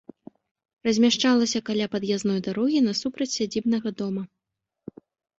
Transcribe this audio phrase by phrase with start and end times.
[0.87, 4.23] Размяшчалася каля пад'язной дарогі, насупраць сядзібнага дома.